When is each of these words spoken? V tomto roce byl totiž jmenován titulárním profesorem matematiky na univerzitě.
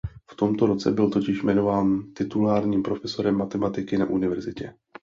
V 0.31 0.35
tomto 0.35 0.65
roce 0.65 0.91
byl 0.91 1.09
totiž 1.09 1.43
jmenován 1.43 2.13
titulárním 2.13 2.83
profesorem 2.83 3.35
matematiky 3.37 3.97
na 3.97 4.05
univerzitě. 4.05 4.73